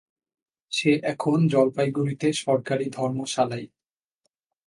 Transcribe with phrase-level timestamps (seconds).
[0.71, 3.67] সে এখন জলপাইগুড়িতে সরকারি ধর্মশালায়।